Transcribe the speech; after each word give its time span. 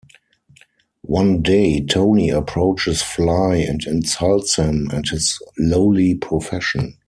One 1.05 1.43
day, 1.43 1.79
Tony 1.79 2.31
approaches 2.31 3.03
Fly 3.03 3.57
and 3.57 3.83
insults 3.85 4.55
him 4.55 4.89
and 4.91 5.07
his 5.07 5.37
lowly 5.59 6.15
profession. 6.15 6.97